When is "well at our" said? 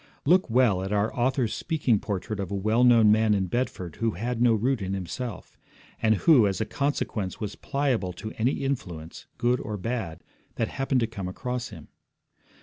0.49-1.13